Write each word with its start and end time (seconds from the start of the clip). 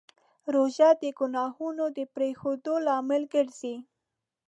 روژه 0.53 0.89
د 1.01 1.03
ګناهونو 1.19 1.85
د 1.97 1.99
پرېښودو 2.13 2.73
لامل 2.87 3.23
ګرځي. 3.33 3.75